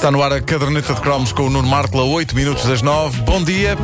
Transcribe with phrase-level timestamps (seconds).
[0.00, 2.80] Está no ar a caderneta de cromos com o Nuno Marco, a 8 minutos das
[2.80, 3.20] 9.
[3.20, 3.76] Bom dia.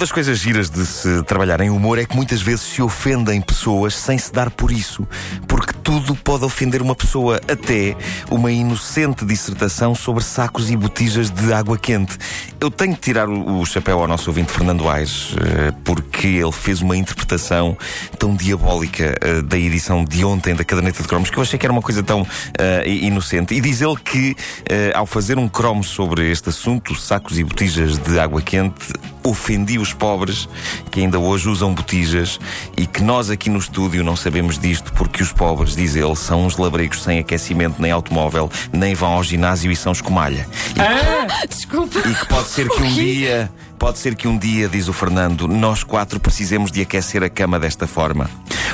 [0.00, 3.94] Das coisas giras de se trabalhar em humor é que muitas vezes se ofendem pessoas
[3.94, 5.06] sem se dar por isso.
[5.46, 7.94] Porque tudo pode ofender uma pessoa, até
[8.30, 12.16] uma inocente dissertação sobre sacos e botijas de água quente.
[12.62, 16.82] Eu tenho que tirar o, chapéu ao nosso ouvinte Fernando Aires, eh, porque ele fez
[16.82, 17.74] uma interpretação
[18.18, 21.64] tão diabólica eh, da edição de ontem da Caderneta de Cromos que eu achei que
[21.64, 22.26] era uma coisa tão uh,
[22.86, 23.54] inocente.
[23.54, 24.36] E diz ele que,
[24.94, 28.92] ao fazer um cromo sobre este assunto, sacos e botijas de água quente,
[29.22, 30.48] ofendi os pobres
[30.90, 32.38] que ainda hoje usam botijas
[32.76, 36.46] e que nós aqui no estúdio não sabemos disto porque os pobres, diz ele, são
[36.46, 40.46] uns labregos sem aquecimento nem automóvel, nem vão ao ginásio e são escumalha.
[40.76, 41.98] E, ah, desculpa.
[41.98, 45.46] E que pode ser que um dia, pode ser que um dia, diz o Fernando,
[45.46, 48.28] nós quatro precisemos de aquecer a cama desta forma.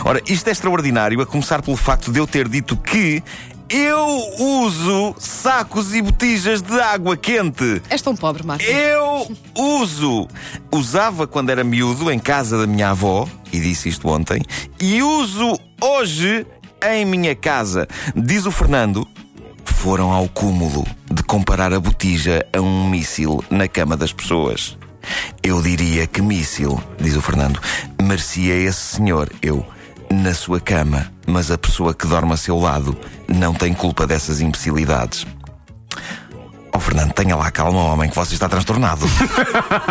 [0.05, 3.23] Ora, isto é extraordinário, a começar pelo facto de eu ter dito que
[3.69, 4.07] eu
[4.39, 7.83] uso sacos e botijas de água quente.
[7.91, 8.65] És tão pobre, Marco.
[8.65, 10.29] Eu uso.
[10.73, 14.41] Usava quando era miúdo em casa da minha avó, e disse isto ontem,
[14.81, 16.47] e uso hoje
[16.83, 17.89] em minha casa.
[18.15, 19.07] Diz o Fernando,
[19.77, 24.77] foram ao cúmulo de comparar a botija a um míssil na cama das pessoas.
[25.43, 27.61] Eu diria que míssil, diz o Fernando,
[28.03, 29.65] merecia esse senhor, eu
[30.11, 34.41] na sua cama, mas a pessoa que dorme a seu lado não tem culpa dessas
[34.41, 35.25] imbecilidades.
[36.73, 39.07] Oh, Fernando, tenha lá calma, homem, que você está transtornado.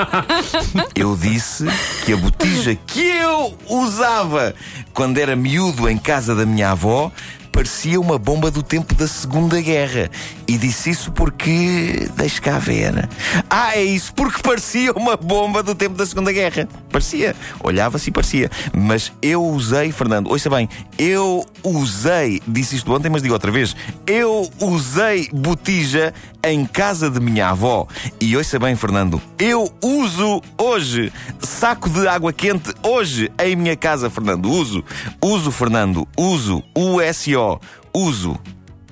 [0.93, 1.65] eu disse
[2.05, 4.53] que a botija que eu usava
[4.93, 7.11] quando era miúdo em casa da minha avó
[7.55, 10.11] parecia uma bomba do tempo da Segunda Guerra.
[10.45, 12.09] E disse isso porque.
[12.17, 13.07] Deixa cá ver.
[13.49, 16.67] Ah, é isso, porque parecia uma bomba do tempo da Segunda Guerra.
[16.91, 17.33] Parecia.
[17.63, 18.51] Olhava-se e parecia.
[18.73, 20.67] Mas eu usei, Fernando, ouça bem,
[20.99, 23.73] eu usei, disse isto ontem, mas digo outra vez,
[24.05, 26.13] eu usei botija
[26.45, 27.87] em casa de minha avó.
[28.19, 31.11] E ouça bem, Fernando, eu uso hoje
[31.41, 34.49] saco de água quente hoje em minha casa, Fernando.
[34.49, 34.83] Uso,
[35.21, 37.59] uso, Fernando, uso, USO,
[37.93, 38.39] uso.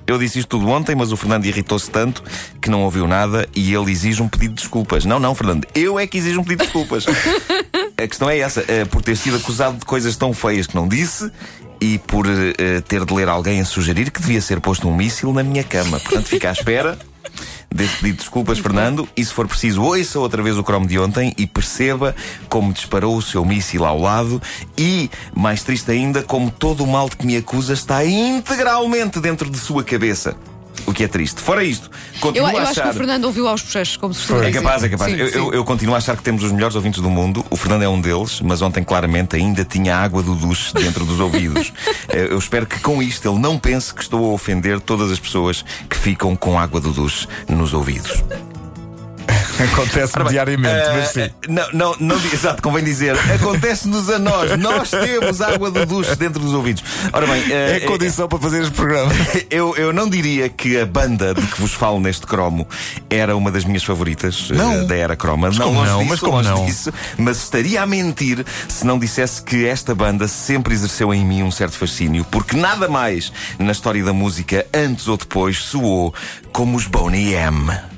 [0.06, 2.22] Eu disse isto tudo ontem, mas o Fernando irritou-se tanto
[2.60, 5.04] que não ouviu nada e ele exige um pedido de desculpas.
[5.04, 7.06] Não, não, Fernando, eu é que exijo um pedido de desculpas.
[7.96, 10.86] A questão é essa, é por ter sido acusado de coisas tão feias que não
[10.86, 11.30] disse
[11.80, 15.32] e por uh, ter de ler alguém a sugerir que devia ser posto um míssil
[15.32, 15.98] na minha cama.
[16.00, 16.98] Portanto, fica à espera
[17.74, 20.96] desse pedido de desculpas, Fernando, e se for preciso, ouça outra vez o cromo de
[20.96, 22.14] ontem e perceba
[22.48, 24.40] como disparou o seu míssil ao lado
[24.78, 29.50] e, mais triste ainda, como todo o mal de que me acusa está integralmente dentro
[29.50, 30.36] de sua cabeça.
[30.86, 31.40] O que é triste.
[31.40, 31.90] Fora isto,
[32.20, 32.70] continuo eu, eu a achar.
[32.70, 34.46] acho que o Fernando ouviu aos processos, como se fosse.
[34.46, 35.12] É capaz, é capaz.
[35.12, 35.38] Sim, eu, sim.
[35.38, 37.44] Eu, eu, continuo a achar que temos os melhores ouvintes do mundo.
[37.50, 41.20] O Fernando é um deles, mas ontem claramente ainda tinha água do duche dentro dos
[41.20, 41.72] ouvidos.
[42.08, 45.18] Eh, eu espero que com isto ele não pense que estou a ofender todas as
[45.18, 48.22] pessoas que ficam com água do duche nos ouvidos.
[49.72, 51.30] Acontece bem, diariamente, mas sim.
[51.48, 54.56] Não, não, não, exato, convém dizer, acontece-nos a nós.
[54.58, 56.82] Nós temos água do duche dentro dos ouvidos.
[57.12, 59.12] Ora bem, uh, É condição para fazer este programa.
[59.50, 62.66] eu, eu não diria que a banda de que vos falo neste cromo
[63.10, 64.86] era uma das minhas favoritas Não.
[64.86, 65.48] da era croma.
[65.48, 65.98] Mas não, como não?
[65.98, 66.66] disso, Mas como não?
[66.66, 66.92] disso.
[67.18, 71.50] Mas estaria a mentir se não dissesse que esta banda sempre exerceu em mim um
[71.50, 76.14] certo fascínio, porque nada mais na história da música, antes ou depois, soou
[76.52, 77.93] como os Boney M.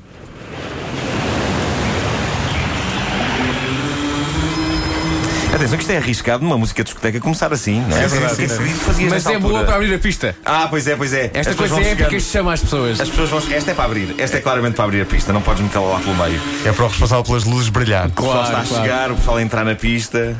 [5.56, 8.04] Atenção que isto é arriscado numa música de discoteca começar assim, não é?
[8.04, 8.56] É verdade, que é que é.
[8.56, 10.36] se fazias Mas é boa para abrir a pista.
[10.44, 11.30] Ah, pois é, pois é.
[11.32, 12.20] Esta As pessoas coisa vão épica chegando.
[12.22, 13.00] chama as pessoas.
[13.00, 13.42] As pessoas vão.
[13.56, 14.14] Esta é para abrir.
[14.18, 15.32] Esta é claramente para abrir a pista.
[15.32, 16.40] Não podes metê-la lá pelo meio.
[16.64, 18.06] É para o responsável pelas luzes brilhar.
[18.06, 18.82] O pessoal Claro, está a claro.
[18.84, 20.36] chegar, o pessoal a entrar na pista.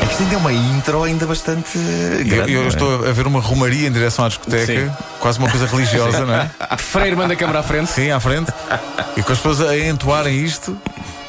[0.00, 1.76] É que isto ainda é uma intro ainda bastante.
[1.78, 2.68] Eu, grande, eu não é?
[2.68, 4.90] estou a ver uma romaria em direção à discoteca, Sim.
[5.20, 6.50] quase uma coisa religiosa, não é?
[6.78, 7.90] Freire manda a câmara à frente.
[7.90, 8.52] Sim, à frente.
[9.16, 10.76] E com as pessoas a entoarem isto,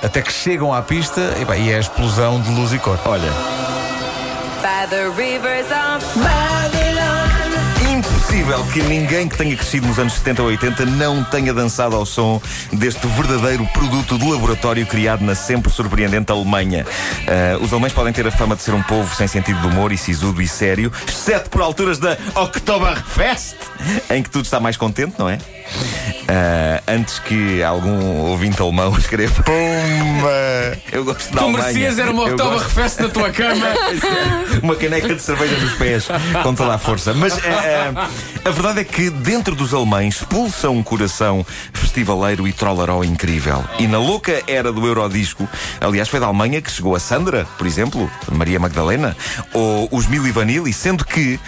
[0.02, 3.00] até que chegam à pista, e, pá, e é a explosão de luz e cor.
[3.06, 3.32] Olha,
[4.62, 6.39] By the rivers of.
[8.50, 12.06] Impossível que ninguém que tenha crescido nos anos 70 ou 80 não tenha dançado ao
[12.06, 12.42] som
[12.74, 16.86] deste verdadeiro produto de laboratório criado na sempre surpreendente Alemanha.
[17.28, 19.92] Ah, os alemães podem ter a fama de ser um povo sem sentido de humor
[19.92, 23.56] e sisudo e sério, exceto por alturas da Oktoberfest,
[24.10, 25.38] em que tudo está mais contente, não é?
[26.28, 29.44] Ah, antes que algum ouvinte alemão escreva.
[29.44, 30.78] Pumba!
[30.92, 31.64] Eu gosto da Tu Alemanha.
[31.66, 33.66] merecias era uma Eu Oktober gosto- Fest na tua cama.
[34.64, 36.08] uma caneca de cerveja nos pés,
[36.44, 37.14] com toda a força.
[37.14, 37.92] Mas eh,
[38.46, 43.64] a verdade é que dentro dos alemães pulsa um coração festivaleiro e trollaró incrível.
[43.78, 45.48] E na louca era do Eurodisco,
[45.82, 49.16] aliás, foi da Alemanha que chegou a Sandra, por exemplo, Maria Magdalena,
[49.54, 51.40] ou os Milli Vanilli, sendo que.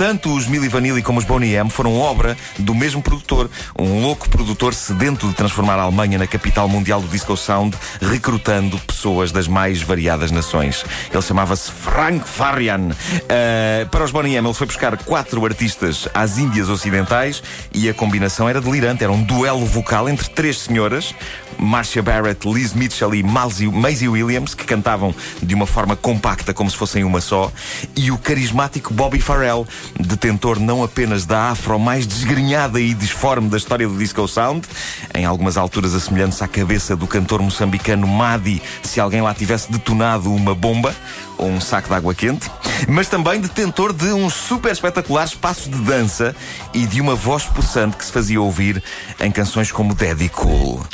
[0.00, 4.30] Tanto os Milli Vanilli como os Boney M foram obra do mesmo produtor, um louco
[4.30, 9.46] produtor sedento de transformar a Alemanha na capital mundial do disco sound, recrutando pessoas das
[9.46, 10.86] mais variadas nações.
[11.12, 12.88] Ele chamava-se Frank Farian.
[12.88, 17.92] Uh, para os Boney M, ele foi buscar quatro artistas às Índias Ocidentais e a
[17.92, 19.04] combinação era delirante.
[19.04, 21.14] Era um duelo vocal entre três senhoras,
[21.58, 26.76] Marcia Barrett, Liz Mitchell e Maisie Williams, que cantavam de uma forma compacta, como se
[26.78, 27.52] fossem uma só,
[27.94, 29.66] e o carismático Bobby Farrell,
[29.98, 34.66] detentor não apenas da afro mais desgrenhada e disforme da história do disco sound,
[35.14, 40.32] em algumas alturas assemelhando-se à cabeça do cantor moçambicano Madi, se alguém lá tivesse detonado
[40.32, 40.94] uma bomba
[41.38, 42.50] ou um saco de água quente,
[42.88, 46.34] mas também detentor de uns super espetaculares passos de dança
[46.74, 48.82] e de uma voz possante que se fazia ouvir
[49.18, 50.84] em canções como Daddy Cool.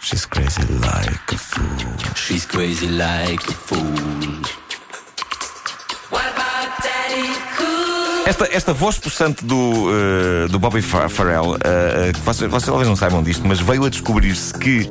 [0.00, 2.14] She's crazy like a fool.
[2.16, 4.61] She's crazy like a fool.
[8.32, 11.54] Esta, esta voz possante do, eh, do Bobby Fa- Farrell,
[12.14, 14.88] que vocês, vocês talvez não saibam disto, mas veio a descobrir-se que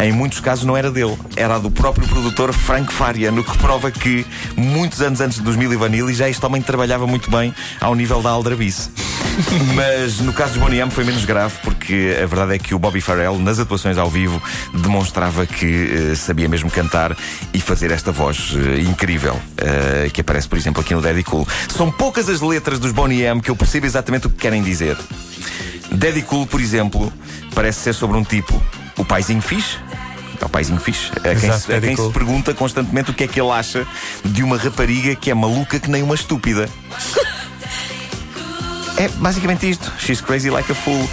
[0.00, 3.90] em muitos casos não era dele, era do próprio produtor Frank Farian, o que prova
[3.90, 4.24] que
[4.56, 8.30] muitos anos antes dos Milli Vanilli já este homem trabalhava muito bem ao nível da
[8.30, 8.90] aldrabice.
[9.74, 12.78] Mas no caso de Bonnie M foi menos grave porque a verdade é que o
[12.78, 14.40] Bobby Farrell, nas atuações ao vivo,
[14.72, 17.16] demonstrava que eh, sabia mesmo cantar
[17.52, 21.46] e fazer esta voz eh, incrível eh, que aparece, por exemplo, aqui no Daddy Cool.
[21.76, 24.96] São poucas as letras dos Bonnie M que eu percebo exatamente o que querem dizer.
[25.90, 27.12] Daddy Cool, por exemplo,
[27.54, 28.60] parece ser sobre um tipo,
[28.96, 29.78] o paizinho fixe.
[30.40, 31.10] É o paizinho fixe.
[31.16, 32.08] A quem, Exato, se, a quem Cool.
[32.08, 33.86] se pergunta constantemente o que é que ele acha
[34.24, 36.68] de uma rapariga que é maluca que nem uma estúpida.
[38.96, 39.92] É basicamente isto.
[39.98, 41.08] She's crazy like a fool.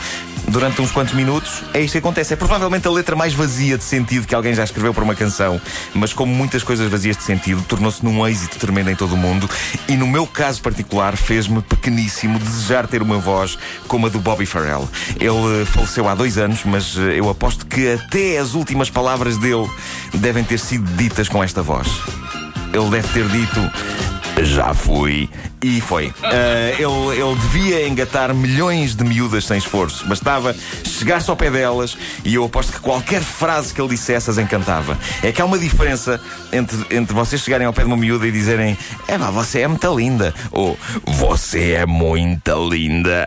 [0.47, 2.33] Durante uns quantos minutos, é isto que acontece.
[2.33, 5.61] É provavelmente a letra mais vazia de sentido que alguém já escreveu para uma canção.
[5.93, 9.49] Mas, como muitas coisas vazias de sentido, tornou-se num êxito tremendo em todo o mundo.
[9.87, 13.57] E no meu caso particular, fez-me pequeníssimo desejar ter uma voz
[13.87, 14.87] como a do Bobby Farrell.
[15.19, 19.37] Ele eh, faleceu há dois anos, mas eh, eu aposto que até as últimas palavras
[19.37, 19.69] dele
[20.13, 21.87] devem ter sido ditas com esta voz.
[22.73, 24.20] Ele deve ter dito.
[24.43, 25.29] Já fui.
[25.61, 26.13] E foi.
[26.23, 30.07] Ah, ele, ele devia engatar milhões de miúdas sem esforço.
[30.07, 34.37] Bastava chegar-se ao pé delas e eu aposto que qualquer frase que ele dissesse as
[34.37, 34.97] encantava.
[35.21, 36.19] É que há uma diferença
[36.51, 38.77] entre, entre vocês chegarem ao pé de uma miúda e dizerem
[39.07, 40.33] É pá, você é muito linda.
[40.51, 43.25] Ou Você é muito linda.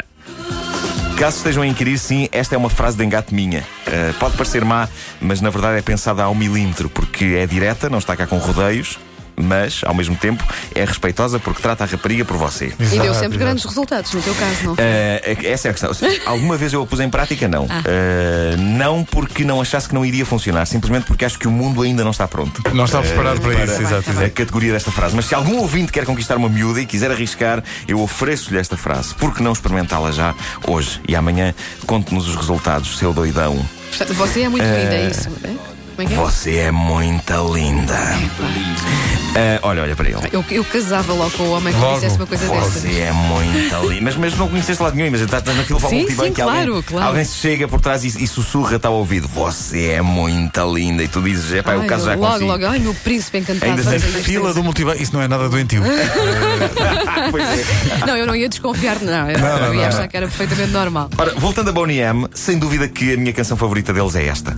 [1.17, 3.61] Caso estejam a inquirir, sim, esta é uma frase de engate minha.
[3.61, 4.89] Uh, pode parecer má,
[5.21, 8.99] mas na verdade é pensada ao milímetro, porque é direta, não está cá com rodeios,
[9.37, 10.45] mas ao mesmo tempo
[10.75, 12.67] é respeitosa porque trata a rapariga por você.
[12.67, 13.39] E deu Exato, sempre exato.
[13.39, 14.73] grandes resultados, no teu caso, não?
[14.75, 15.89] Uh, essa é a questão.
[15.89, 17.49] Ou seja, Alguma vez eu a pus em prática?
[17.49, 17.67] Não.
[17.69, 17.81] Ah.
[17.81, 21.83] Uh, não porque não achasse que não iria funcionar, simplesmente porque acho que o mundo
[21.83, 22.63] ainda não está pronto.
[22.75, 24.31] Não está preparado para para isso, exato, a exato.
[24.31, 25.15] categoria desta frase.
[25.15, 29.15] Mas se algum ouvinte quer conquistar uma miúda e quiser arriscar, eu ofereço-lhe esta frase.
[29.15, 30.35] Por que não experimentá-la já
[30.67, 31.01] hoje?
[31.07, 31.55] E amanhã
[31.87, 33.65] conte-nos os resultados, seu doidão.
[33.89, 35.29] Portanto, você é muito linda, é isso?
[35.45, 35.74] é?
[35.96, 36.17] Como é que é?
[36.17, 37.94] Você é muito linda.
[39.36, 40.19] Ah, olha, olha para ele.
[40.32, 41.94] Eu, eu casava logo com o homem que Logo.
[41.94, 42.70] dissesse uma coisa dessa.
[42.81, 44.01] Você é muito linda.
[44.03, 46.43] Mas, mas não conheceste lado nenhum, mas estás naquilo para o Sim, multibanco sim, e
[46.43, 47.06] alguém, claro, claro.
[47.08, 49.27] alguém se chega por trás e, e sussurra-te ao ouvido.
[49.29, 51.03] Você é muito linda.
[51.03, 52.46] E tu dizes, é pá, o Ai, caso já logo, consigo.
[52.51, 53.70] logo, ai, meu príncipe encantado.
[53.72, 54.08] Ainda na isto.
[54.22, 55.82] Fila do multibanco, isso não é nada doentio.
[57.31, 58.06] Pois é.
[58.06, 59.31] Não, eu não ia desconfiar, não.
[59.31, 59.89] Eu, Não, não, eu ia não.
[59.89, 61.08] achar que era perfeitamente normal.
[61.17, 64.56] Ora, voltando a Boney M, sem dúvida que a minha canção favorita deles é esta.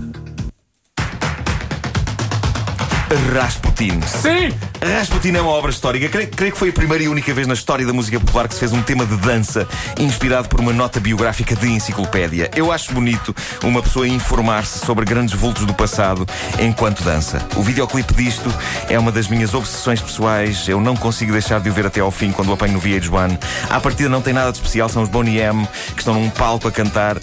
[3.32, 4.00] Rasputin.
[4.02, 4.52] Sim!
[4.84, 6.08] Rasputin é uma obra histórica.
[6.08, 8.54] Creio, creio que foi a primeira e única vez na história da música popular que
[8.54, 12.50] se fez um tema de dança inspirado por uma nota biográfica de enciclopédia.
[12.56, 16.26] Eu acho bonito uma pessoa informar-se sobre grandes vultos do passado
[16.58, 17.46] enquanto dança.
[17.54, 18.52] O videoclipe disto
[18.88, 20.68] é uma das minhas obsessões pessoais.
[20.68, 23.38] Eu não consigo deixar de o ver até ao fim quando o apanho no VH1.
[23.70, 26.66] À partida não tem nada de especial, são os Boney M que estão num palco
[26.66, 27.18] a cantar.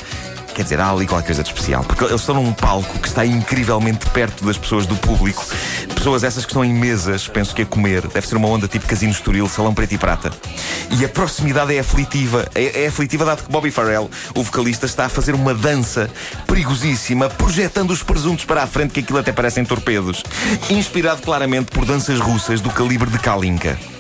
[0.54, 1.84] Quer dizer, há ali qualquer coisa de especial.
[1.84, 5.44] Porque eles estão num palco que está incrivelmente perto das pessoas do público.
[5.96, 8.08] Pessoas essas que estão em mesas, penso que a comer.
[8.08, 10.32] Deve ser uma onda tipo Casino Estoril, Salão Preto e Prata.
[10.92, 12.48] E a proximidade é aflitiva.
[12.54, 16.10] É, é aflitiva dado que Bobby Farrell, o vocalista, está a fazer uma dança
[16.48, 20.24] perigosíssima, projetando os presuntos para a frente, que aquilo até parecem torpedos.
[20.70, 23.93] Inspirado claramente por danças russas do calibre de Kalinka.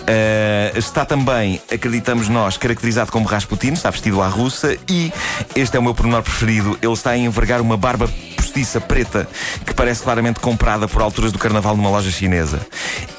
[0.00, 5.12] Uh, está também, acreditamos nós, caracterizado como Rasputin, está vestido à russa e,
[5.54, 8.08] este é o meu pormenor preferido, ele está a envergar uma barba
[8.50, 9.28] postiça preta
[9.64, 12.60] que parece claramente comprada por alturas do carnaval numa loja chinesa.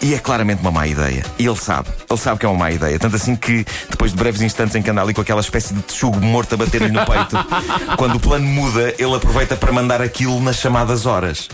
[0.01, 1.23] E é claramente uma má ideia.
[1.39, 2.99] E ele sabe, ele sabe que é uma má ideia.
[2.99, 5.81] Tanto assim que, depois de breves instantes em que anda ali com aquela espécie de
[5.81, 7.37] texugo morto a bater-lhe no peito,
[7.97, 11.47] quando o plano muda, ele aproveita para mandar aquilo nas chamadas horas.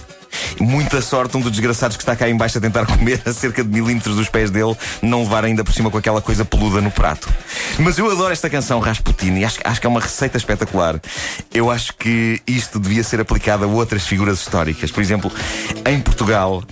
[0.59, 3.69] Muita sorte um dos desgraçados que está cá embaixo a tentar comer a cerca de
[3.69, 7.29] milímetros dos pés dele não levar ainda por cima com aquela coisa peluda no prato.
[7.79, 10.99] Mas eu adoro esta canção Rasputin e acho, acho que é uma receita espetacular.
[11.53, 14.91] Eu acho que isto devia ser aplicado a outras figuras históricas.
[14.91, 15.31] Por exemplo,
[15.85, 16.63] em Portugal.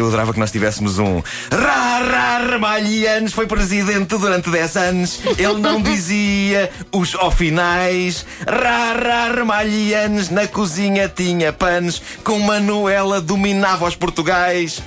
[0.00, 5.20] Eu adorava que nós tivéssemos um Ra, Ra, Ramalhianos foi presidente durante 10 anos.
[5.36, 8.24] Ele não dizia os ofinais.
[8.48, 12.00] Ra, Ra, Ramalhianos na cozinha tinha panos.
[12.24, 14.82] Com Manuela dominava os portugais.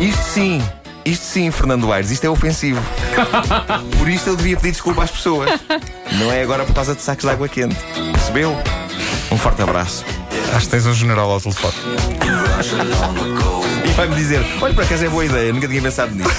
[0.00, 0.62] Isto sim,
[1.04, 2.82] isto sim, Fernando Aires, isto é ofensivo.
[3.96, 5.50] Por isto eu devia pedir desculpa às pessoas.
[6.18, 7.76] Não é agora por causa de sacos de água quente.
[8.12, 8.56] Percebeu?
[9.30, 10.04] Um forte abraço.
[10.54, 11.74] Acho que tens um general ao telefone.
[13.84, 16.30] E vai-me dizer: olha, por acaso é boa ideia, nunca tinha pensado nisso.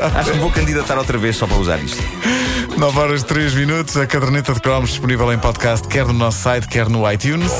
[0.14, 2.02] Acho que me vou candidatar outra vez só para usar isto.
[2.76, 3.96] 9 horas 3 minutos.
[3.96, 7.52] A caderneta de cromos disponível em podcast, quer no nosso site, quer no iTunes.